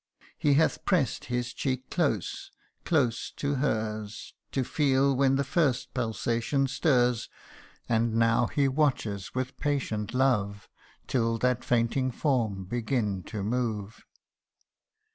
He 0.35 0.55
hath 0.55 0.83
press'd 0.83 1.25
his 1.25 1.53
cheek 1.53 1.91
close, 1.91 2.49
close 2.85 3.29
to 3.33 3.53
hers, 3.61 4.33
To 4.51 4.63
feel 4.63 5.15
when 5.15 5.35
the 5.35 5.43
first 5.43 5.93
pulsation 5.93 6.65
stirs, 6.65 7.29
And 7.87 8.15
now 8.15 8.47
he 8.47 8.67
watches 8.67 9.35
with 9.35 9.55
patient 9.57 10.15
love 10.15 10.67
Till 11.05 11.37
that 11.37 11.63
fainting 11.63 12.09
form 12.09 12.65
begin 12.65 13.21
to 13.25 13.43
move. 13.43 14.01